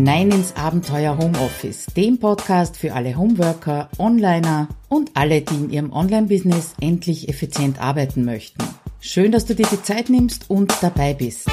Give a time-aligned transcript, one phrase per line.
[0.00, 5.92] hinein ins Abenteuer Homeoffice, dem Podcast für alle Homeworker, Onliner und alle, die in ihrem
[5.92, 8.64] Online-Business endlich effizient arbeiten möchten.
[9.00, 11.50] Schön, dass du dir die Zeit nimmst und dabei bist.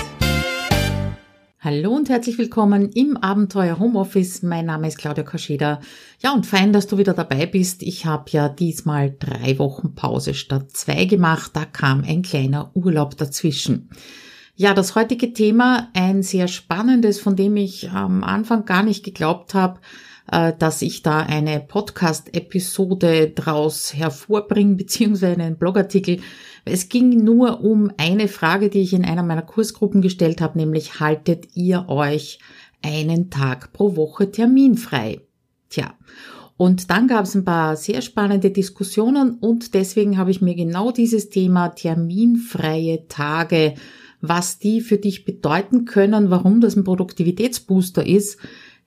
[1.60, 4.44] Hallo und herzlich willkommen im Abenteuer Homeoffice.
[4.44, 5.82] Mein Name ist Claudia Kascheda.
[6.22, 7.84] Ja, und fein, dass du wieder dabei bist.
[7.84, 11.52] Ich habe ja diesmal drei Wochen Pause statt zwei gemacht.
[11.54, 13.90] Da kam ein kleiner Urlaub dazwischen.
[14.60, 19.54] Ja, das heutige Thema, ein sehr spannendes, von dem ich am Anfang gar nicht geglaubt
[19.54, 19.80] habe,
[20.32, 26.22] äh, dass ich da eine Podcast-Episode draus hervorbringe, beziehungsweise einen Blogartikel.
[26.66, 31.00] Es ging nur um eine Frage, die ich in einer meiner Kursgruppen gestellt habe, nämlich
[31.00, 32.40] haltet ihr euch
[32.82, 35.22] einen Tag pro Woche terminfrei?
[35.70, 35.94] Tja.
[36.58, 40.92] Und dann gab es ein paar sehr spannende Diskussionen und deswegen habe ich mir genau
[40.92, 43.76] dieses Thema terminfreie Tage
[44.22, 48.38] was die für dich bedeuten können, warum das ein Produktivitätsbooster ist,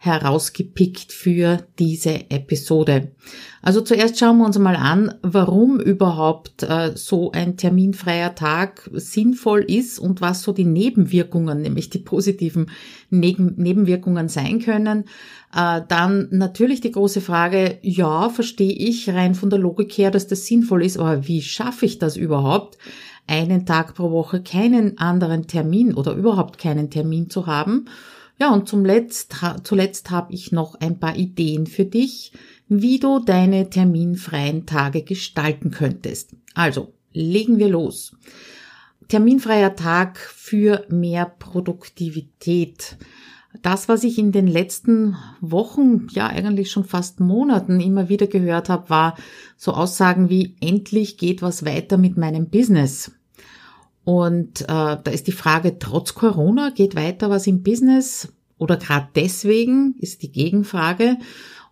[0.03, 3.13] herausgepickt für diese Episode.
[3.61, 9.61] Also zuerst schauen wir uns mal an, warum überhaupt äh, so ein terminfreier Tag sinnvoll
[9.61, 12.71] ist und was so die Nebenwirkungen, nämlich die positiven
[13.11, 15.05] Neben Nebenwirkungen sein können.
[15.55, 20.27] Äh, dann natürlich die große Frage, ja, verstehe ich rein von der Logik her, dass
[20.27, 22.79] das sinnvoll ist, aber wie schaffe ich das überhaupt?
[23.31, 27.87] Einen Tag pro Woche keinen anderen Termin oder überhaupt keinen Termin zu haben.
[28.39, 32.33] Ja, und zum Letzt, zuletzt habe ich noch ein paar Ideen für dich,
[32.69, 36.35] wie du deine terminfreien Tage gestalten könntest.
[36.55, 38.17] Also, legen wir los.
[39.09, 42.97] Terminfreier Tag für mehr Produktivität.
[43.63, 48.69] Das, was ich in den letzten Wochen, ja eigentlich schon fast Monaten immer wieder gehört
[48.69, 49.17] habe, war
[49.57, 53.13] so Aussagen wie endlich geht was weiter mit meinem Business.
[54.11, 58.27] Und äh, da ist die Frage, trotz Corona geht weiter was im Business
[58.59, 61.17] oder gerade deswegen ist die Gegenfrage.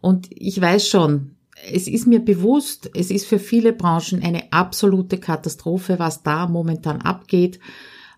[0.01, 1.33] Und ich weiß schon,
[1.73, 7.01] es ist mir bewusst, es ist für viele Branchen eine absolute Katastrophe, was da momentan
[7.01, 7.57] abgeht.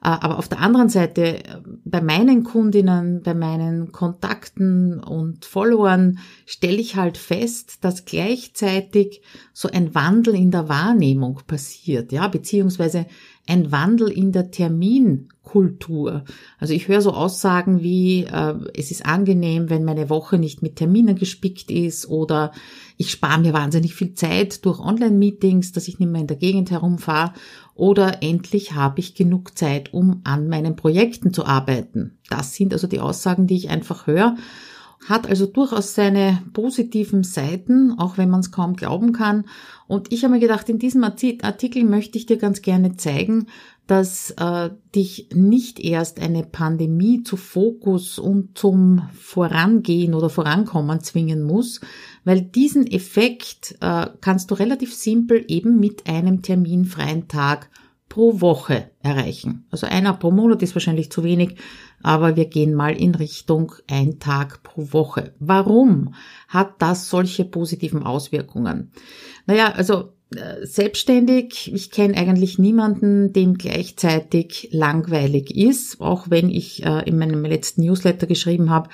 [0.03, 1.39] Äh, aber auf der anderen Seite,
[1.87, 9.23] bei meinen Kundinnen, bei meinen Kontakten und Followern stelle ich halt fest, dass gleichzeitig
[9.55, 13.07] so ein Wandel in der Wahrnehmung passiert, ja, beziehungsweise
[13.47, 16.25] ein Wandel in der Terminkultur.
[16.59, 20.77] Also ich höre so Aussagen wie, äh, es ist angenehm, wenn meine Woche nicht mit
[20.77, 22.53] Terminen gespickt ist oder
[22.97, 26.71] ich spare mir wahnsinnig viel Zeit durch Online-Meetings, dass ich nicht mehr in der Gegend
[26.71, 27.33] herumfahre
[27.75, 32.19] oder endlich habe ich genug Zeit, um an meinen Projekten zu arbeiten.
[32.29, 34.37] Das sind also die Aussagen, die ich einfach höre
[35.09, 39.45] hat also durchaus seine positiven Seiten, auch wenn man es kaum glauben kann.
[39.87, 43.47] Und ich habe mir gedacht, in diesem Artikel möchte ich dir ganz gerne zeigen,
[43.87, 51.43] dass äh, dich nicht erst eine Pandemie zu Fokus und zum Vorangehen oder Vorankommen zwingen
[51.43, 51.81] muss,
[52.25, 57.69] weil diesen Effekt äh, kannst du relativ simpel eben mit einem terminfreien Tag
[58.09, 59.65] pro Woche erreichen.
[59.71, 61.57] Also einer pro Monat ist wahrscheinlich zu wenig,
[62.03, 65.35] aber wir gehen mal in Richtung ein Tag pro Woche.
[65.39, 66.15] Warum
[66.49, 68.93] hat das solche positiven Auswirkungen?
[69.47, 76.85] Naja, also äh, selbstständig, ich kenne eigentlich niemanden, dem gleichzeitig langweilig ist, auch wenn ich
[76.85, 78.91] äh, in meinem letzten Newsletter geschrieben habe,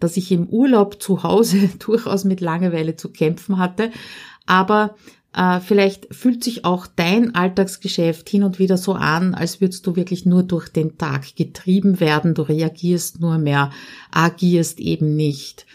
[0.00, 3.90] dass ich im Urlaub zu Hause durchaus mit Langeweile zu kämpfen hatte.
[4.46, 4.96] Aber
[5.60, 10.26] vielleicht fühlt sich auch dein Alltagsgeschäft hin und wieder so an, als würdest du wirklich
[10.26, 12.34] nur durch den Tag getrieben werden.
[12.34, 13.70] Du reagierst nur mehr,
[14.10, 15.66] agierst eben nicht.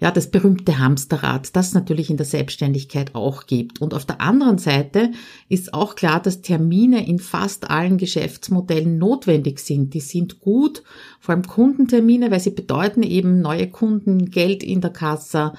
[0.00, 3.80] Ja, das berühmte Hamsterrad, das natürlich in der Selbstständigkeit auch gibt.
[3.80, 5.12] Und auf der anderen Seite
[5.48, 9.94] ist auch klar, dass Termine in fast allen Geschäftsmodellen notwendig sind.
[9.94, 10.82] Die sind gut,
[11.20, 15.52] vor allem Kundentermine, weil sie bedeuten eben neue Kunden, Geld in der Kasse,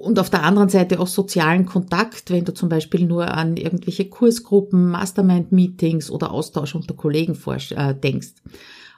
[0.00, 4.08] und auf der anderen Seite auch sozialen Kontakt, wenn du zum Beispiel nur an irgendwelche
[4.08, 7.38] Kursgruppen, Mastermind-Meetings oder Austausch unter Kollegen
[7.76, 8.34] äh, denkst.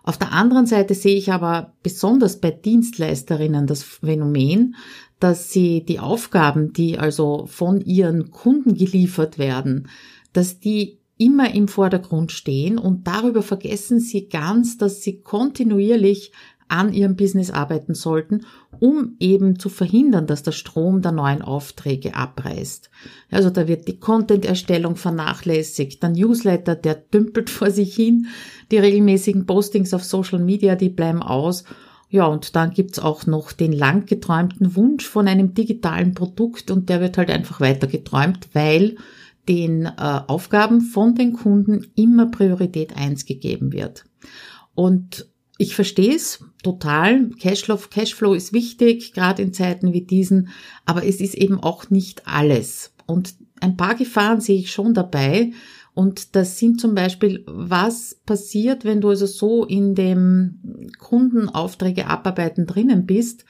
[0.05, 4.77] Auf der anderen Seite sehe ich aber besonders bei Dienstleisterinnen das Phänomen,
[5.21, 9.89] dass sie die Aufgaben, die also von ihren Kunden geliefert werden,
[10.33, 16.33] dass die immer im Vordergrund stehen und darüber vergessen sie ganz, dass sie kontinuierlich
[16.73, 18.47] an ihrem Business arbeiten sollten,
[18.81, 22.91] um eben zu verhindern, dass der Strom der neuen Aufträge abreißt.
[23.31, 28.27] Also da wird die Content-Erstellung vernachlässigt, der Newsletter, der dümpelt vor sich hin,
[28.71, 31.65] die regelmäßigen Postings auf Social Media, die bleiben aus.
[32.09, 36.89] Ja, und dann gibt's auch noch den lang geträumten Wunsch von einem digitalen Produkt und
[36.89, 38.97] der wird halt einfach weiter geträumt, weil
[39.47, 44.05] den äh, Aufgaben von den Kunden immer Priorität eins gegeben wird.
[44.75, 45.32] Und
[45.63, 47.31] ich verstehe es total.
[47.41, 50.49] Cashflow, Cashflow ist wichtig, gerade in Zeiten wie diesen,
[50.85, 52.95] aber es ist eben auch nicht alles.
[53.07, 55.53] Und ein paar Gefahren sehe ich schon dabei.
[55.95, 62.67] Und das sind zum Beispiel, was passiert, wenn du also so in dem Kundenaufträge abarbeiten
[62.67, 63.45] drinnen bist,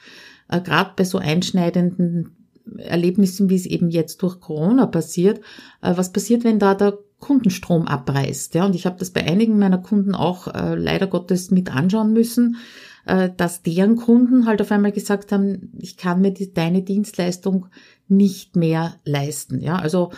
[0.49, 2.42] äh, gerade bei so einschneidenden
[2.77, 5.39] Erlebnissen, wie es eben jetzt durch Corona passiert.
[5.81, 8.55] Äh, was passiert, wenn da der Kundenstrom abreißt?
[8.55, 12.13] Ja, und ich habe das bei einigen meiner Kunden auch äh, leider Gottes mit anschauen
[12.13, 12.57] müssen,
[13.05, 17.67] äh, dass deren Kunden halt auf einmal gesagt haben, ich kann mir die, deine Dienstleistung
[18.07, 19.61] nicht mehr leisten.
[19.61, 20.11] Ja, also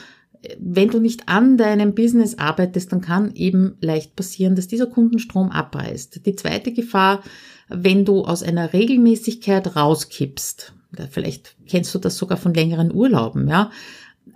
[0.60, 5.52] wenn du nicht an deinem Business arbeitest, dann kann eben leicht passieren, dass dieser Kundenstrom
[5.52, 6.26] abreißt.
[6.26, 7.24] Die zweite Gefahr,
[7.68, 10.75] wenn du aus einer Regelmäßigkeit rauskippst,
[11.10, 13.72] vielleicht kennst du das sogar von längeren Urlauben, ja,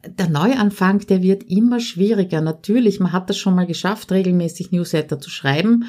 [0.05, 2.41] der Neuanfang, der wird immer schwieriger.
[2.41, 5.85] Natürlich, man hat das schon mal geschafft, regelmäßig Newsletter zu schreiben,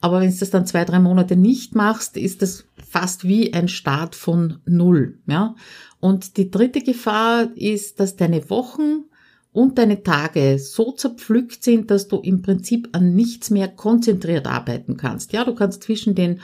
[0.00, 3.68] aber wenn du das dann zwei, drei Monate nicht machst, ist das fast wie ein
[3.68, 5.54] Start von Null, ja.
[6.00, 9.04] Und die dritte Gefahr ist, dass deine Wochen
[9.52, 14.98] und deine Tage so zerpflückt sind, dass du im Prinzip an nichts mehr konzentriert arbeiten
[14.98, 15.32] kannst.
[15.32, 16.40] Ja, du kannst zwischen den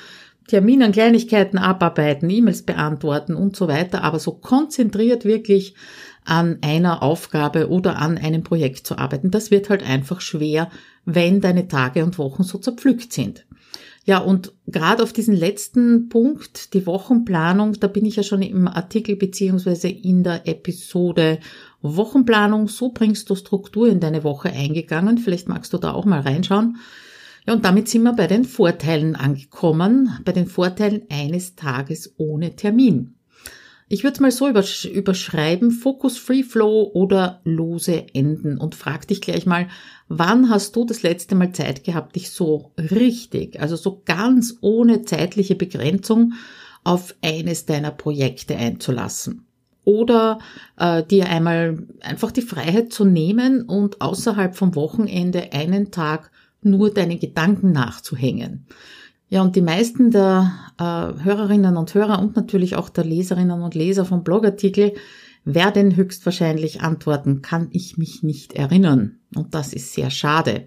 [0.50, 5.76] Terminen Kleinigkeiten abarbeiten, E-Mails beantworten und so weiter, aber so konzentriert wirklich
[6.24, 10.68] an einer Aufgabe oder an einem Projekt zu arbeiten, das wird halt einfach schwer,
[11.04, 13.46] wenn deine Tage und Wochen so zerpflückt sind.
[14.04, 18.66] Ja, und gerade auf diesen letzten Punkt, die Wochenplanung, da bin ich ja schon im
[18.66, 21.38] Artikel beziehungsweise in der Episode
[21.80, 25.18] Wochenplanung, so bringst du Struktur in deine Woche eingegangen.
[25.18, 26.78] Vielleicht magst du da auch mal reinschauen.
[27.46, 32.56] Ja, und damit sind wir bei den Vorteilen angekommen, bei den Vorteilen eines Tages ohne
[32.56, 33.14] Termin.
[33.92, 39.20] Ich würde es mal so überschreiben, Focus Free Flow oder lose Enden und frag dich
[39.20, 39.66] gleich mal,
[40.06, 45.02] wann hast du das letzte Mal Zeit gehabt, dich so richtig, also so ganz ohne
[45.02, 46.34] zeitliche Begrenzung
[46.84, 49.44] auf eines deiner Projekte einzulassen?
[49.82, 50.38] Oder
[50.78, 56.30] äh, dir einmal einfach die Freiheit zu nehmen und außerhalb vom Wochenende einen Tag
[56.62, 58.66] nur deine Gedanken nachzuhängen.
[59.28, 63.74] Ja, und die meisten der äh, Hörerinnen und Hörer und natürlich auch der Leserinnen und
[63.76, 64.94] Leser vom Blogartikel
[65.44, 69.20] werden höchstwahrscheinlich antworten, kann ich mich nicht erinnern.
[69.34, 70.64] Und das ist sehr schade.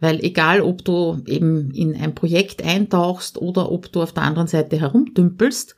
[0.00, 4.48] Weil egal, ob du eben in ein Projekt eintauchst oder ob du auf der anderen
[4.48, 5.76] Seite herumdümpelst,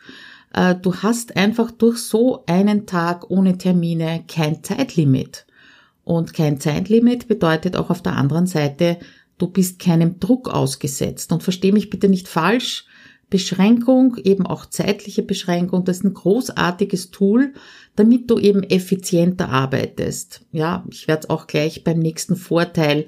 [0.55, 5.47] äh, du hast einfach durch so einen Tag ohne Termine kein Zeitlimit.
[6.05, 8.99] Und kein Zeitlimit bedeutet auch auf der anderen Seite,
[9.43, 11.33] Du bist keinem Druck ausgesetzt.
[11.33, 12.87] Und versteh mich bitte nicht falsch.
[13.29, 17.53] Beschränkung, eben auch zeitliche Beschränkung, das ist ein großartiges Tool,
[17.97, 20.43] damit du eben effizienter arbeitest.
[20.53, 23.07] Ja, ich werde auch gleich beim nächsten Vorteil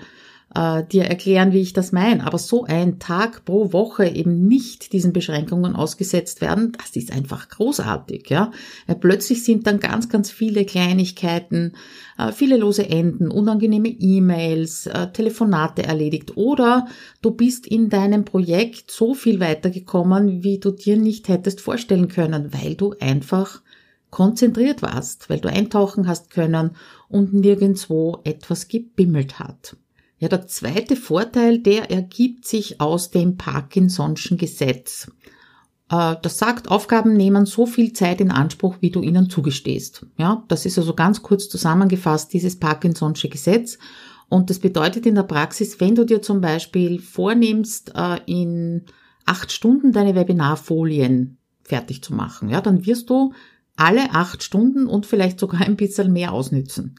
[0.55, 2.27] äh, dir erklären, wie ich das meine.
[2.27, 7.49] Aber so ein Tag pro Woche eben nicht diesen Beschränkungen ausgesetzt werden, das ist einfach
[7.49, 8.53] großartig, ja.
[8.87, 11.73] Weil plötzlich sind dann ganz, ganz viele Kleinigkeiten,
[12.19, 16.87] äh, viele lose Enden, unangenehme E-Mails, äh, Telefonate erledigt oder
[17.21, 22.53] du bist in deinem Projekt so viel weitergekommen, wie du dir nicht hättest vorstellen können,
[22.53, 23.63] weil du einfach
[24.11, 26.77] konzentriert warst, weil du eintauchen hast können
[27.09, 29.77] und nirgendwo etwas gebimmelt hat.
[30.25, 35.13] Ja, der zweite Vorteil, der ergibt sich aus dem Parkinson'schen Gesetz.
[35.91, 40.07] Äh, das sagt, Aufgaben nehmen so viel Zeit in Anspruch, wie du ihnen zugestehst.
[40.17, 43.77] Ja, das ist also ganz kurz zusammengefasst dieses Parkinson'sche Gesetz.
[44.31, 48.87] Und das bedeutet in der Praxis, wenn du dir zum Beispiel vornimmst, äh, in
[49.27, 53.35] acht Stunden deine Webinarfolien fertig zu machen, ja, dann wirst du
[53.77, 56.95] alle acht Stunden und vielleicht sogar ein bisschen mehr ausnützen.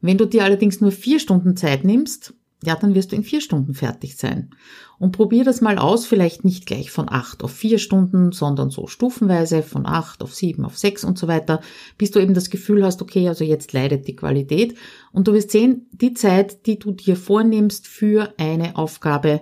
[0.00, 2.32] Wenn du dir allerdings nur vier Stunden Zeit nimmst,
[2.64, 4.50] ja, dann wirst du in vier Stunden fertig sein.
[4.98, 8.86] Und probier das mal aus, vielleicht nicht gleich von acht auf vier Stunden, sondern so
[8.86, 11.60] stufenweise von acht auf sieben, auf sechs und so weiter,
[11.98, 14.76] bis du eben das Gefühl hast, okay, also jetzt leidet die Qualität.
[15.10, 19.40] Und du wirst sehen, die Zeit, die du dir vornimmst für eine Aufgabe,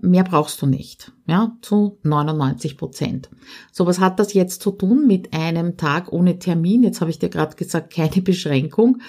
[0.00, 1.12] mehr brauchst du nicht.
[1.26, 3.30] Ja, zu 99 Prozent.
[3.72, 6.82] So, was hat das jetzt zu tun mit einem Tag ohne Termin?
[6.82, 9.00] Jetzt habe ich dir gerade gesagt, keine Beschränkung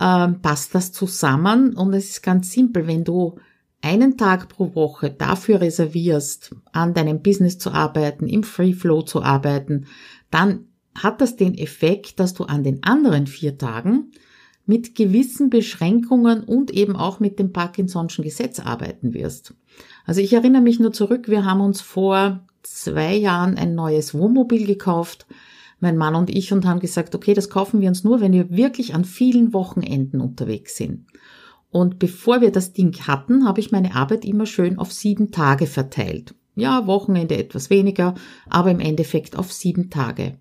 [0.00, 3.38] ähm, passt das zusammen und es ist ganz simpel, wenn du
[3.80, 9.22] einen Tag pro Woche dafür reservierst, an deinem Business zu arbeiten, im Free Flow zu
[9.22, 9.86] arbeiten,
[10.30, 14.12] dann hat das den Effekt, dass du an den anderen vier Tagen
[14.66, 19.54] mit gewissen Beschränkungen und eben auch mit dem Parkinson'schen Gesetz arbeiten wirst.
[20.06, 24.66] Also ich erinnere mich nur zurück, wir haben uns vor zwei Jahren ein neues Wohnmobil
[24.66, 25.26] gekauft,
[25.84, 28.50] mein Mann und ich, und haben gesagt, okay, das kaufen wir uns nur, wenn wir
[28.50, 31.06] wirklich an vielen Wochenenden unterwegs sind.
[31.70, 35.66] Und bevor wir das Ding hatten, habe ich meine Arbeit immer schön auf sieben Tage
[35.66, 36.34] verteilt.
[36.56, 38.14] Ja, Wochenende etwas weniger,
[38.48, 40.38] aber im Endeffekt auf sieben Tage.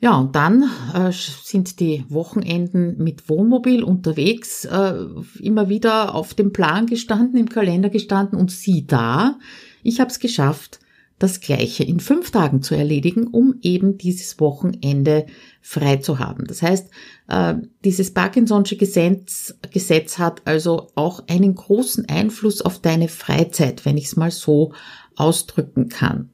[0.00, 5.06] Ja, und dann äh, sind die Wochenenden mit Wohnmobil unterwegs äh,
[5.40, 9.38] immer wieder auf dem Plan gestanden, im Kalender gestanden und sieh da,
[9.82, 10.80] ich habe es geschafft,
[11.18, 15.26] das Gleiche in fünf Tagen zu erledigen, um eben dieses Wochenende
[15.62, 16.44] frei zu haben.
[16.46, 16.90] Das heißt,
[17.28, 17.54] äh,
[17.84, 24.06] dieses Parkinson'sche Gesetz, Gesetz hat also auch einen großen Einfluss auf deine Freizeit, wenn ich
[24.06, 24.72] es mal so
[25.16, 26.30] ausdrücken kann.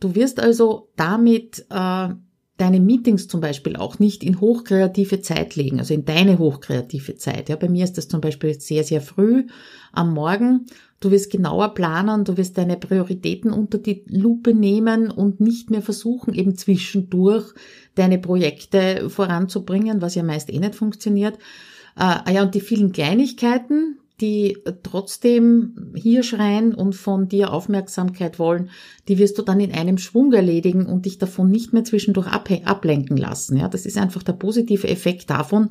[0.00, 2.08] Du wirst also damit äh,
[2.56, 7.48] deine Meetings zum Beispiel auch nicht in hochkreative Zeit legen, also in deine hochkreative Zeit.
[7.48, 9.46] Ja, bei mir ist das zum Beispiel sehr, sehr früh
[9.92, 10.66] am Morgen.
[11.00, 15.82] Du wirst genauer planen, du wirst deine Prioritäten unter die Lupe nehmen und nicht mehr
[15.82, 17.52] versuchen, eben zwischendurch
[17.94, 21.34] deine Projekte voranzubringen, was ja meist eh nicht funktioniert.
[21.96, 28.38] Äh, ah ja, und die vielen Kleinigkeiten, die trotzdem hier schreien und von dir Aufmerksamkeit
[28.38, 28.70] wollen,
[29.08, 33.16] die wirst du dann in einem Schwung erledigen und dich davon nicht mehr zwischendurch ablenken
[33.16, 33.58] lassen.
[33.58, 35.70] Ja, das ist einfach der positive Effekt davon,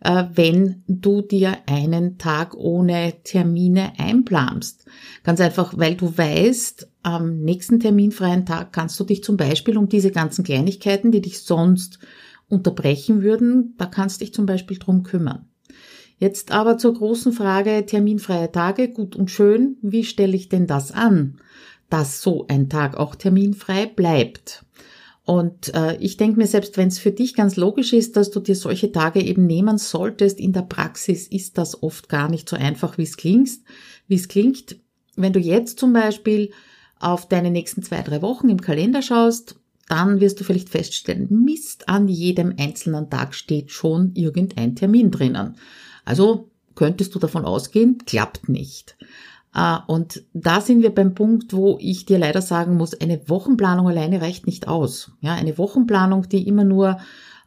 [0.00, 4.86] äh, wenn du dir einen Tag ohne Termine einplanst.
[5.22, 9.88] Ganz einfach, weil du weißt, am nächsten terminfreien Tag kannst du dich zum Beispiel um
[9.88, 11.98] diese ganzen Kleinigkeiten, die dich sonst
[12.48, 15.46] unterbrechen würden, da kannst dich zum Beispiel drum kümmern.
[16.22, 20.92] Jetzt aber zur großen Frage terminfreie Tage, gut und schön, wie stelle ich denn das
[20.92, 21.40] an,
[21.90, 24.64] dass so ein Tag auch terminfrei bleibt?
[25.24, 28.38] Und äh, ich denke mir, selbst wenn es für dich ganz logisch ist, dass du
[28.38, 32.54] dir solche Tage eben nehmen solltest, in der Praxis ist das oft gar nicht so
[32.54, 33.50] einfach, wie es klingt.
[34.06, 34.76] Wie es klingt,
[35.16, 36.52] wenn du jetzt zum Beispiel
[37.00, 39.56] auf deine nächsten zwei, drei Wochen im Kalender schaust,
[39.88, 45.56] dann wirst du vielleicht feststellen, Mist, an jedem einzelnen Tag steht schon irgendein Termin drinnen.
[46.04, 48.96] Also könntest du davon ausgehen, klappt nicht.
[49.54, 53.88] Äh, und da sind wir beim Punkt, wo ich dir leider sagen muss, eine Wochenplanung
[53.88, 55.12] alleine reicht nicht aus.
[55.20, 56.98] Ja, eine Wochenplanung, die immer nur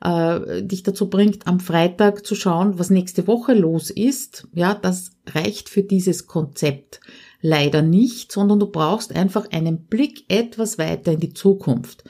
[0.02, 4.48] äh, dich dazu bringt, am Freitag zu schauen, was nächste Woche los ist.
[4.54, 7.00] Ja, das reicht für dieses Konzept
[7.42, 12.04] leider nicht, sondern du brauchst einfach einen Blick etwas weiter in die Zukunft.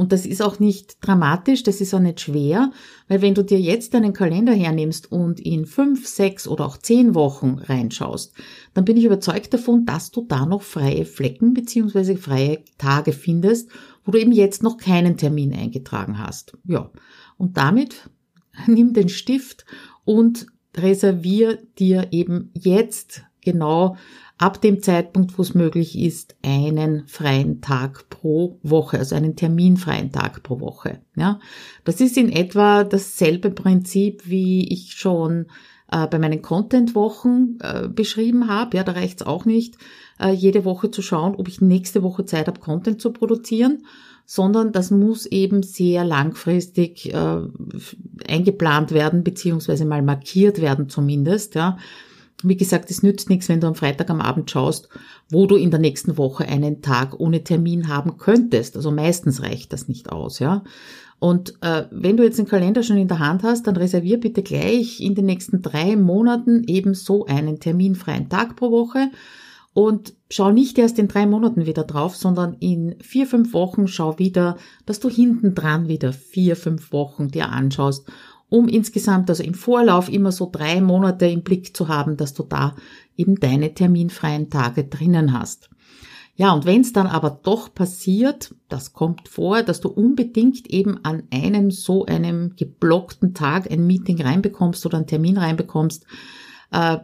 [0.00, 2.72] Und das ist auch nicht dramatisch, das ist auch nicht schwer,
[3.08, 7.14] weil wenn du dir jetzt deinen Kalender hernimmst und in fünf, sechs oder auch zehn
[7.14, 8.32] Wochen reinschaust,
[8.72, 13.68] dann bin ich überzeugt davon, dass du da noch freie Flecken beziehungsweise freie Tage findest,
[14.02, 16.56] wo du eben jetzt noch keinen Termin eingetragen hast.
[16.64, 16.90] Ja.
[17.36, 18.08] Und damit
[18.66, 19.66] nimm den Stift
[20.06, 20.46] und
[20.78, 23.98] reservier dir eben jetzt genau
[24.40, 30.12] ab dem Zeitpunkt, wo es möglich ist, einen freien Tag pro Woche, also einen terminfreien
[30.12, 31.02] Tag pro Woche.
[31.14, 31.40] Ja,
[31.84, 35.46] das ist in etwa dasselbe Prinzip, wie ich schon
[35.92, 38.78] äh, bei meinen Content-Wochen äh, beschrieben habe.
[38.78, 39.76] Ja, da reicht es auch nicht,
[40.18, 43.84] äh, jede Woche zu schauen, ob ich nächste Woche Zeit habe, Content zu produzieren,
[44.24, 47.40] sondern das muss eben sehr langfristig äh,
[48.26, 51.56] eingeplant werden, beziehungsweise mal markiert werden zumindest.
[51.56, 51.76] Ja,
[52.42, 54.88] wie gesagt, es nützt nichts, wenn du am Freitag am Abend schaust,
[55.30, 58.76] wo du in der nächsten Woche einen Tag ohne Termin haben könntest.
[58.76, 60.64] Also meistens reicht das nicht aus, ja.
[61.18, 64.42] Und äh, wenn du jetzt den Kalender schon in der Hand hast, dann reservier bitte
[64.42, 69.10] gleich in den nächsten drei Monaten eben so einen terminfreien Tag pro Woche
[69.72, 74.18] und schau nicht erst in drei Monaten wieder drauf, sondern in vier, fünf Wochen schau
[74.18, 74.56] wieder,
[74.86, 78.10] dass du hinten dran wieder vier, fünf Wochen dir anschaust
[78.50, 82.42] um insgesamt, also im Vorlauf immer so drei Monate im Blick zu haben, dass du
[82.42, 82.74] da
[83.16, 85.70] eben deine terminfreien Tage drinnen hast.
[86.36, 91.04] Ja, und wenn es dann aber doch passiert, das kommt vor, dass du unbedingt eben
[91.04, 96.06] an einem so einem geblockten Tag ein Meeting reinbekommst oder einen Termin reinbekommst,
[96.72, 96.98] äh,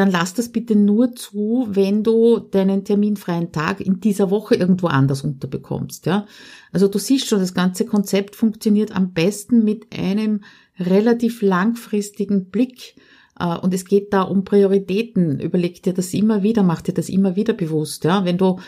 [0.00, 4.86] dann lass das bitte nur zu, wenn du deinen terminfreien Tag in dieser Woche irgendwo
[4.86, 6.24] anders unterbekommst, ja.
[6.72, 10.40] Also du siehst schon, das ganze Konzept funktioniert am besten mit einem
[10.78, 12.94] relativ langfristigen Blick.
[13.38, 15.38] Äh, und es geht da um Prioritäten.
[15.38, 18.04] Überleg dir das immer wieder, mach dir das immer wieder bewusst.
[18.04, 18.24] Ja?
[18.24, 18.58] Wenn du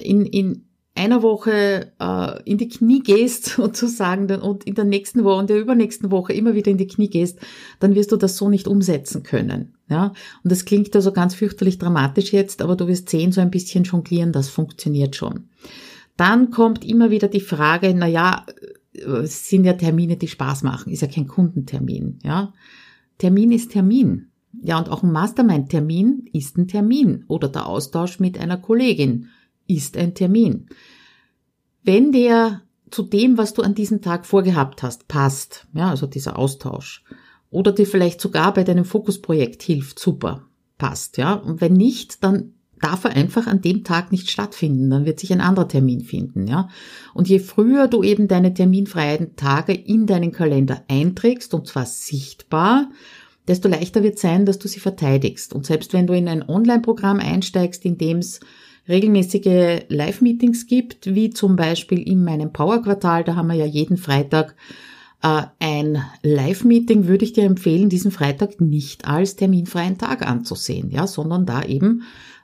[0.00, 0.65] in, in
[0.96, 5.60] einer Woche äh, in die Knie gehst sozusagen und in der nächsten Woche und der
[5.60, 7.38] übernächsten Woche immer wieder in die Knie gehst,
[7.80, 9.74] dann wirst du das so nicht umsetzen können.
[9.88, 10.12] Ja,
[10.42, 13.84] und das klingt also ganz fürchterlich dramatisch jetzt, aber du wirst sehen, so ein bisschen
[13.84, 15.48] jonglieren, das funktioniert schon.
[16.16, 18.44] Dann kommt immer wieder die Frage, na ja,
[18.94, 22.52] es sind ja Termine, die Spaß machen, ist ja kein Kundentermin, ja.
[23.18, 24.28] Termin ist Termin.
[24.62, 29.28] Ja, und auch ein Mastermind-Termin ist ein Termin oder der Austausch mit einer Kollegin
[29.66, 30.68] ist ein Termin.
[31.82, 36.38] Wenn der zu dem, was du an diesem Tag vorgehabt hast, passt, ja, also dieser
[36.38, 37.04] Austausch,
[37.50, 40.46] oder dir vielleicht sogar bei deinem Fokusprojekt hilft, super,
[40.78, 41.34] passt, ja.
[41.34, 44.90] Und wenn nicht, dann darf er einfach an dem Tag nicht stattfinden.
[44.90, 46.68] Dann wird sich ein anderer Termin finden, ja.
[47.14, 52.90] Und je früher du eben deine terminfreien Tage in deinen Kalender einträgst, und zwar sichtbar,
[53.48, 55.52] desto leichter wird sein, dass du sie verteidigst.
[55.54, 58.40] Und selbst wenn du in ein Online-Programm einsteigst, in dem es
[58.88, 64.54] regelmäßige Live-Meetings gibt, wie zum Beispiel in meinem Power-Quartal, da haben wir ja jeden Freitag
[65.22, 71.06] äh, ein Live-Meeting, würde ich dir empfehlen, diesen Freitag nicht als terminfreien Tag anzusehen, ja,
[71.06, 72.02] sondern da eben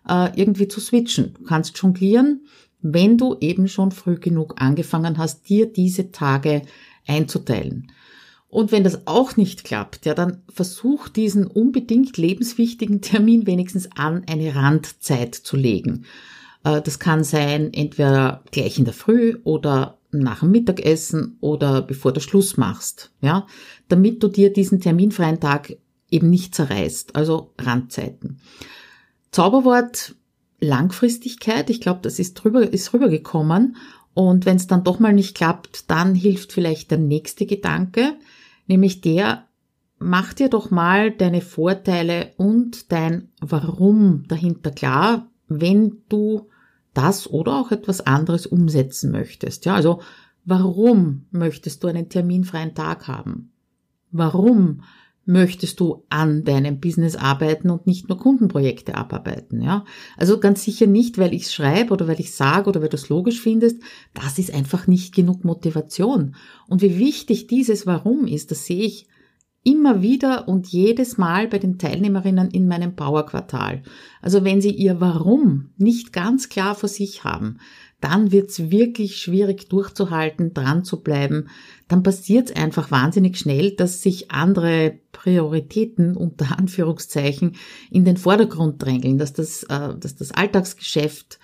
[0.08, 1.34] äh, irgendwie zu switchen.
[1.34, 2.46] Du kannst jonglieren,
[2.80, 6.62] wenn du eben schon früh genug angefangen hast, dir diese Tage
[7.06, 7.92] einzuteilen.
[8.52, 14.24] Und wenn das auch nicht klappt, ja, dann versuch diesen unbedingt lebenswichtigen Termin wenigstens an
[14.28, 16.04] eine Randzeit zu legen.
[16.62, 22.12] Äh, das kann sein, entweder gleich in der Früh oder nach dem Mittagessen oder bevor
[22.12, 23.46] du Schluss machst, ja,
[23.88, 25.74] damit du dir diesen terminfreien Tag
[26.10, 28.38] eben nicht zerreißt, also Randzeiten.
[29.30, 30.14] Zauberwort
[30.60, 33.76] Langfristigkeit, ich glaube, das ist drüber, ist rübergekommen.
[34.12, 38.12] Und wenn es dann doch mal nicht klappt, dann hilft vielleicht der nächste Gedanke,
[38.66, 39.46] nämlich der,
[39.98, 46.48] mach dir doch mal deine Vorteile und dein Warum dahinter klar, wenn du
[46.94, 49.64] das oder auch etwas anderes umsetzen möchtest.
[49.64, 50.02] Ja, also
[50.44, 53.52] warum möchtest du einen terminfreien Tag haben?
[54.10, 54.82] Warum
[55.24, 59.84] möchtest du an deinem Business arbeiten und nicht nur Kundenprojekte abarbeiten, ja?
[60.16, 63.08] Also ganz sicher nicht, weil ich schreibe oder weil ich sage oder weil du es
[63.08, 63.80] logisch findest.
[64.14, 66.34] Das ist einfach nicht genug Motivation.
[66.66, 69.06] Und wie wichtig dieses Warum ist, das sehe ich
[69.64, 73.82] immer wieder und jedes Mal bei den Teilnehmerinnen in meinem Power-Quartal.
[74.20, 77.58] Also wenn sie ihr Warum nicht ganz klar vor sich haben,
[78.02, 81.48] dann wird's wirklich schwierig durchzuhalten, dran zu bleiben.
[81.86, 87.56] Dann passiert's einfach wahnsinnig schnell, dass sich andere Prioritäten unter Anführungszeichen
[87.90, 91.38] in den Vordergrund drängeln, dass das, äh, dass das Alltagsgeschäft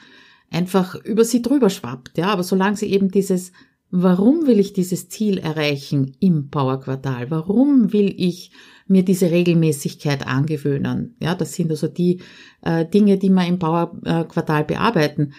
[0.50, 2.18] einfach über sie drüber schwappt.
[2.18, 3.52] Ja, aber solange sie eben dieses
[3.90, 7.30] Warum will ich dieses Ziel erreichen im Power Quartal?
[7.30, 8.50] Warum will ich
[8.86, 11.16] mir diese Regelmäßigkeit angewöhnen?
[11.20, 12.20] Ja, das sind also die
[12.60, 15.32] äh, Dinge, die wir im Power äh, Quartal bearbeiten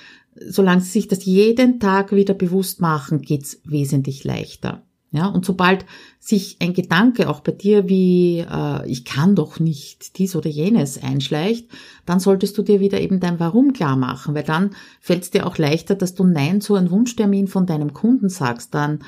[0.47, 4.83] solange sie sich das jeden Tag wieder bewusst machen, geht's wesentlich leichter.
[5.11, 5.85] Ja, und sobald
[6.19, 11.01] sich ein Gedanke auch bei dir wie äh, ich kann doch nicht dies oder jenes
[11.01, 11.67] einschleicht,
[12.05, 15.47] dann solltest du dir wieder eben dein Warum klar machen, weil dann fällt es dir
[15.47, 18.75] auch leichter, dass du Nein zu einem Wunschtermin von deinem Kunden sagst.
[18.75, 18.99] Dann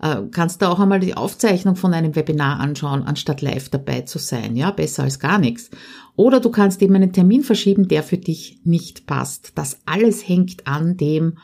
[0.00, 4.18] äh, kannst du auch einmal die Aufzeichnung von einem Webinar anschauen, anstatt live dabei zu
[4.18, 4.56] sein.
[4.56, 5.70] Ja, besser als gar nichts.
[6.16, 9.52] Oder du kannst eben einen Termin verschieben, der für dich nicht passt.
[9.56, 11.38] Das alles hängt an dem,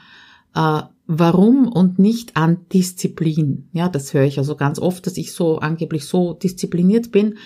[0.54, 3.68] äh, warum und nicht an Disziplin.
[3.72, 7.36] Ja, das höre ich also ganz oft, dass ich so angeblich so diszipliniert bin.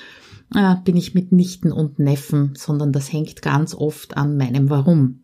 [0.54, 5.20] Äh, bin ich mit Nichten und Neffen, sondern das hängt ganz oft an meinem Warum.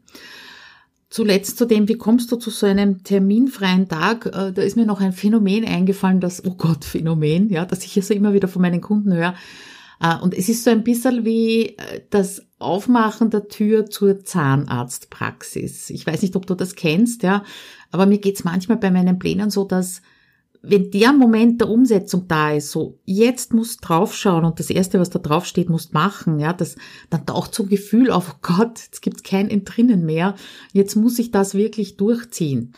[1.09, 4.27] Zuletzt zu dem, wie kommst du zu so einem terminfreien Tag?
[4.27, 7.97] Äh, da ist mir noch ein Phänomen eingefallen, das, oh Gott, Phänomen, ja, das ich
[7.97, 9.35] also immer wieder von meinen Kunden höre.
[10.01, 15.90] Äh, und es ist so ein bisschen wie äh, das Aufmachen der Tür zur Zahnarztpraxis.
[15.90, 17.45] Ich weiß nicht, ob du das kennst, ja,
[17.92, 20.03] aber mir geht's manchmal bei meinen Plänen so, dass
[20.69, 25.11] wenn der Moment der Umsetzung da ist, so jetzt musst draufschauen und das erste, was
[25.11, 26.77] da draufsteht, musst machen, ja, das,
[27.11, 30.35] dann taucht so ein Gefühl auf, oh Gott, jetzt gibt's kein Entrinnen mehr,
[30.73, 32.73] jetzt muss ich das wirklich durchziehen.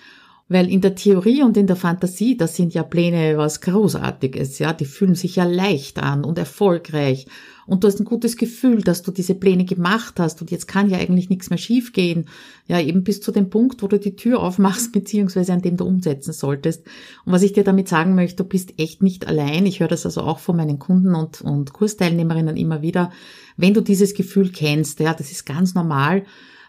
[0.50, 4.72] Weil in der Theorie und in der Fantasie, das sind ja Pläne was Großartiges, ja,
[4.72, 7.26] die fühlen sich ja leicht an und erfolgreich.
[7.66, 10.88] Und du hast ein gutes Gefühl, dass du diese Pläne gemacht hast und jetzt kann
[10.88, 12.24] ja eigentlich nichts mehr schiefgehen.
[12.66, 15.84] Ja, eben bis zu dem Punkt, wo du die Tür aufmachst, beziehungsweise an dem du
[15.84, 16.86] umsetzen solltest.
[17.26, 19.66] Und was ich dir damit sagen möchte, du bist echt nicht allein.
[19.66, 23.10] Ich höre das also auch von meinen Kunden und, und Kursteilnehmerinnen immer wieder.
[23.58, 26.24] Wenn du dieses Gefühl kennst, ja, das ist ganz normal,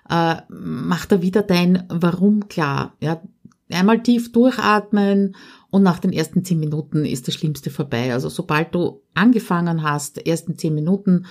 [0.09, 2.97] äh, mach da wieder dein Warum klar.
[2.99, 3.21] Ja,
[3.71, 5.35] einmal tief durchatmen
[5.69, 8.13] und nach den ersten zehn Minuten ist das Schlimmste vorbei.
[8.13, 11.25] Also sobald du angefangen hast, ersten zehn Minuten,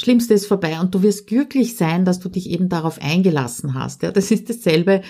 [0.00, 4.02] Schlimmste ist vorbei und du wirst glücklich sein, dass du dich eben darauf eingelassen hast.
[4.02, 5.02] Ja, das ist dasselbe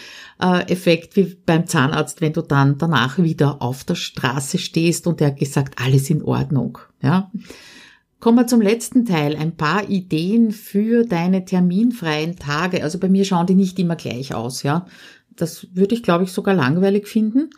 [0.42, 5.20] äh, Effekt wie beim Zahnarzt, wenn du dann danach wieder auf der Straße stehst und
[5.20, 6.78] er hat gesagt, alles in Ordnung.
[7.02, 7.30] Ja.
[8.18, 9.34] Kommen wir zum letzten Teil.
[9.36, 12.82] Ein paar Ideen für deine terminfreien Tage.
[12.82, 14.86] Also bei mir schauen die nicht immer gleich aus, ja.
[15.40, 17.50] Das würde ich, glaube ich, sogar langweilig finden.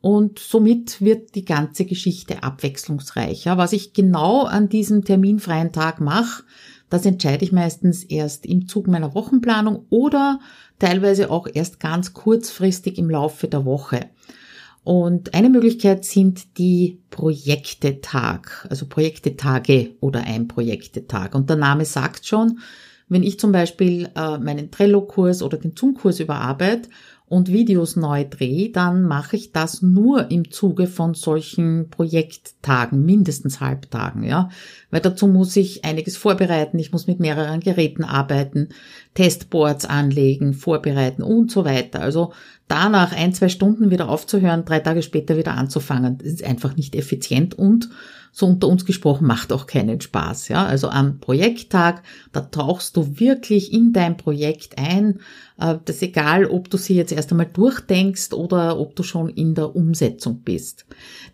[0.00, 3.58] Und somit wird die ganze Geschichte abwechslungsreicher.
[3.58, 6.44] Was ich genau an diesem terminfreien Tag mache,
[6.88, 10.40] das entscheide ich meistens erst im Zug meiner Wochenplanung oder
[10.78, 14.08] teilweise auch erst ganz kurzfristig im Laufe der Woche.
[14.82, 21.34] Und eine Möglichkeit sind die Projektetag, also Projektetage oder ein Projektetag.
[21.34, 22.60] Und der Name sagt schon,
[23.08, 26.88] wenn ich zum Beispiel äh, meinen Trello-Kurs oder den Zoom-Kurs überarbeite
[27.30, 33.60] und Videos neu drehe, dann mache ich das nur im Zuge von solchen Projekttagen, mindestens
[33.60, 34.48] Halbtagen, ja.
[34.90, 38.70] Weil dazu muss ich einiges vorbereiten, ich muss mit mehreren Geräten arbeiten,
[39.14, 42.00] Testboards anlegen, vorbereiten und so weiter.
[42.00, 42.32] Also
[42.66, 46.96] danach ein, zwei Stunden wieder aufzuhören, drei Tage später wieder anzufangen, das ist einfach nicht
[46.96, 47.90] effizient und
[48.32, 50.48] so unter uns gesprochen, macht auch keinen Spaß.
[50.48, 50.64] Ja?
[50.66, 55.20] Also am Projekttag, da tauchst du wirklich in dein Projekt ein.
[55.58, 59.28] Äh, das ist egal, ob du sie jetzt erst einmal durchdenkst oder ob du schon
[59.28, 60.86] in der Umsetzung bist.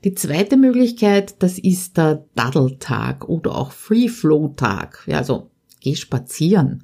[0.05, 5.05] Die zweite Möglichkeit, das ist der Daddeltag oder auch Free-Flow-Tag.
[5.07, 6.83] Ja, also geh spazieren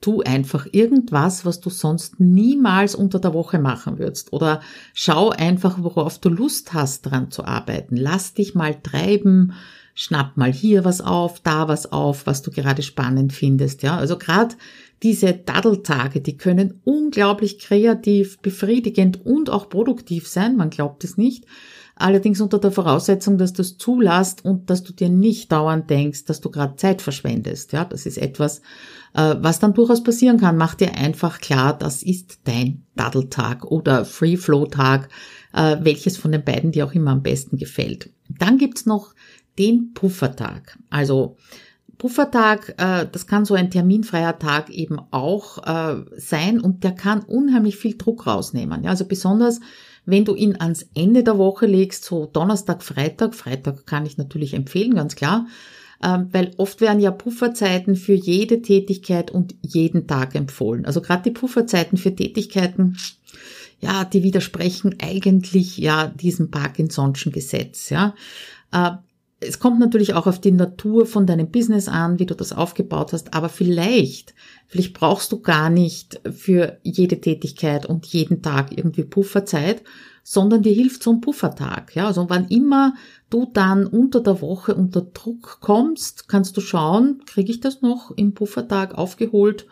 [0.00, 4.32] tu einfach irgendwas, was du sonst niemals unter der Woche machen würdest.
[4.32, 4.60] Oder
[4.94, 7.96] schau einfach, worauf du Lust hast, dran zu arbeiten.
[7.96, 9.52] Lass dich mal treiben,
[9.94, 13.82] schnapp mal hier was auf, da was auf, was du gerade spannend findest.
[13.82, 14.54] Ja, also gerade
[15.02, 20.56] diese Daddeltage, die können unglaublich kreativ, befriedigend und auch produktiv sein.
[20.56, 21.44] Man glaubt es nicht.
[22.00, 26.24] Allerdings unter der Voraussetzung, dass du es zulässt und dass du dir nicht dauernd denkst,
[26.24, 27.72] dass du gerade Zeit verschwendest.
[27.72, 28.60] Ja, das ist etwas,
[29.14, 30.56] äh, was dann durchaus passieren kann.
[30.56, 35.10] Mach dir einfach klar, das ist dein Daddeltag oder Free Flow Tag,
[35.52, 38.10] äh, welches von den beiden dir auch immer am besten gefällt.
[38.28, 39.14] Dann gibt's noch
[39.58, 40.78] den Puffertag.
[40.88, 41.36] Also
[42.00, 45.58] Puffertag, äh, das kann so ein terminfreier Tag eben auch
[46.16, 48.82] sein und der kann unheimlich viel Druck rausnehmen.
[48.82, 49.60] Ja, also besonders
[50.06, 54.54] wenn du ihn ans Ende der Woche legst, so Donnerstag, Freitag, Freitag kann ich natürlich
[54.54, 55.46] empfehlen, ganz klar,
[56.02, 60.86] ähm, weil oft werden ja Pufferzeiten für jede Tätigkeit und jeden Tag empfohlen.
[60.86, 62.96] Also gerade die Pufferzeiten für Tätigkeiten,
[63.80, 68.14] ja, die widersprechen eigentlich ja diesem Parkinson'schen Gesetz, ja.
[68.72, 68.92] Äh,
[69.40, 73.14] es kommt natürlich auch auf die Natur von deinem Business an, wie du das aufgebaut
[73.14, 74.34] hast, aber vielleicht,
[74.66, 79.82] vielleicht brauchst du gar nicht für jede Tätigkeit und jeden Tag irgendwie Pufferzeit,
[80.22, 81.94] sondern dir hilft so ein Puffertag.
[81.96, 82.94] Ja, also wann immer
[83.30, 88.10] du dann unter der Woche unter Druck kommst, kannst du schauen, kriege ich das noch
[88.10, 89.66] im Puffertag aufgeholt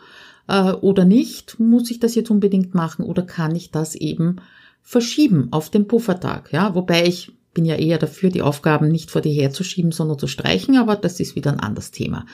[0.47, 1.59] äh, oder nicht?
[1.59, 4.37] Muss ich das jetzt unbedingt machen oder kann ich das eben
[4.81, 6.51] verschieben auf den Puffertag?
[6.51, 10.27] Ja, wobei ich bin ja eher dafür, die Aufgaben nicht vor dir herzuschieben, sondern zu
[10.27, 12.25] streichen, aber das ist wieder ein anderes Thema.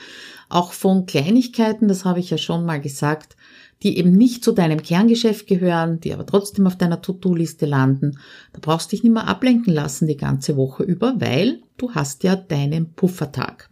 [0.48, 3.34] Auch von Kleinigkeiten, das habe ich ja schon mal gesagt,
[3.82, 8.20] die eben nicht zu deinem Kerngeschäft gehören, die aber trotzdem auf deiner To-Do-Liste landen,
[8.52, 12.22] da brauchst du dich nicht mehr ablenken lassen die ganze Woche über, weil du hast
[12.22, 13.68] ja deinen Puffertag.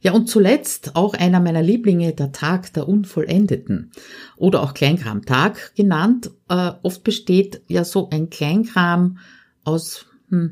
[0.00, 3.92] Ja, und zuletzt auch einer meiner Lieblinge, der Tag der Unvollendeten
[4.38, 6.30] oder auch Kleinkramtag genannt.
[6.48, 9.18] Äh, oft besteht ja so ein Kleinkram
[9.62, 10.06] aus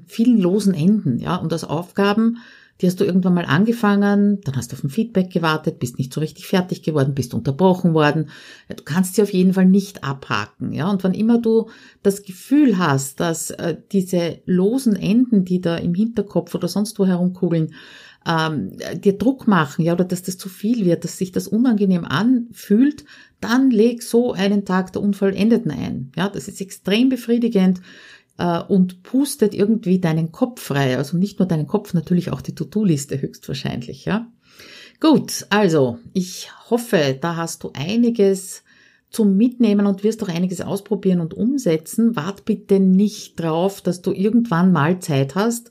[0.06, 2.38] vielen losen Enden, ja, und aus Aufgaben,
[2.80, 6.12] die hast du irgendwann mal angefangen, dann hast du auf ein Feedback gewartet, bist nicht
[6.12, 8.30] so richtig fertig geworden, bist unterbrochen worden.
[8.68, 10.90] Du kannst sie auf jeden Fall nicht abhaken, ja.
[10.90, 11.68] Und wann immer du
[12.02, 17.06] das Gefühl hast, dass äh, diese losen Enden, die da im Hinterkopf oder sonst wo
[17.06, 17.74] herumkugeln,
[18.26, 22.04] ähm, dir Druck machen, ja, oder dass das zu viel wird, dass sich das unangenehm
[22.04, 23.04] anfühlt,
[23.40, 26.10] dann leg so einen Tag der Unvollendeten ein.
[26.16, 27.80] Ja, das ist extrem befriedigend
[28.38, 30.97] äh, und pustet irgendwie deinen Kopf frei.
[30.97, 34.29] Also nicht nur deinen Kopf, natürlich auch die To-Do-Liste höchstwahrscheinlich, ja.
[35.01, 38.62] Gut, also ich hoffe, da hast du einiges
[39.11, 42.16] zum Mitnehmen und wirst auch einiges ausprobieren und umsetzen.
[42.16, 45.70] Wart bitte nicht drauf, dass du irgendwann mal Zeit hast,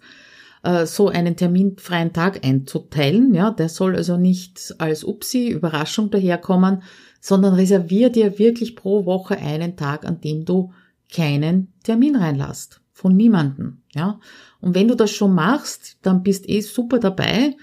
[0.63, 3.34] äh, so einen terminfreien Tag einzuteilen.
[3.34, 6.84] Ja, der soll also nicht als Upsi, Überraschung daherkommen,
[7.19, 10.71] sondern reservier dir wirklich pro Woche einen Tag, an dem du
[11.13, 12.82] keinen Termin reinlasst.
[12.91, 14.19] Von niemanden, ja.
[14.62, 17.56] Und wenn du das schon machst, dann bist eh super dabei,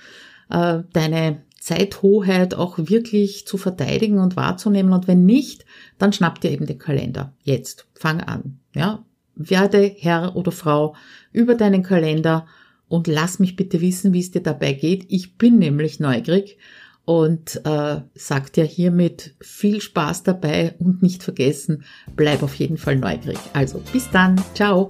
[0.51, 4.93] äh, deine Zeithoheit auch wirklich zu verteidigen und wahrzunehmen.
[4.93, 5.65] Und wenn nicht,
[5.99, 7.35] dann schnapp dir eben den Kalender.
[7.43, 7.87] Jetzt.
[7.95, 9.05] Fang an, ja.
[9.37, 10.97] Werde Herr oder Frau
[11.33, 12.47] über deinen Kalender
[12.89, 15.07] und lass mich bitte wissen, wie es dir dabei geht.
[15.09, 16.59] Ich bin nämlich neugierig
[17.05, 21.85] und äh, sagt ja hiermit viel Spaß dabei und nicht vergessen,
[22.15, 23.39] bleib auf jeden Fall neugierig.
[23.53, 24.89] Also bis dann, ciao.